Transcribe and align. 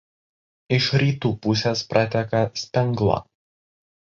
Iš 0.77 0.87
rytų 1.03 1.31
pusės 1.45 1.85
prateka 1.91 2.41
Spengla. 2.63 3.21